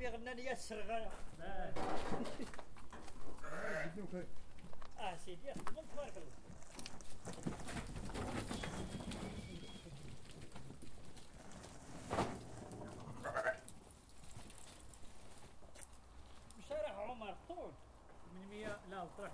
[0.00, 1.10] الغيب يغنى لي السرغة
[4.98, 5.16] آه.
[5.16, 6.30] سيدي خدمة تبارك الله
[16.58, 17.72] بصراحة عمر طول.
[18.50, 19.32] 800 لا وطرح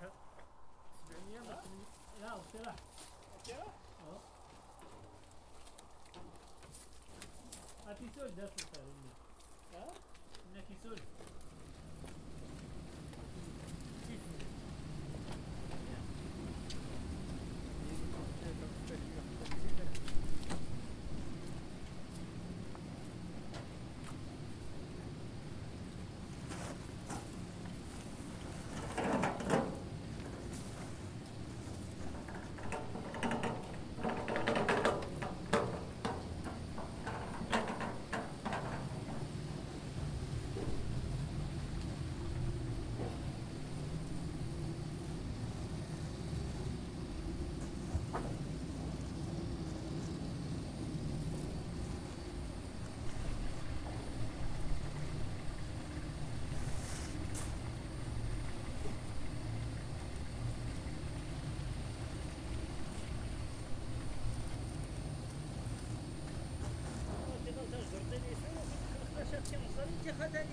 [1.09, 1.85] 700 ولا 800
[2.21, 2.39] لا
[3.47, 4.19] كده آه.
[7.87, 8.49] هاتي سول ها
[10.83, 11.36] soon.
[70.11, 70.47] وجه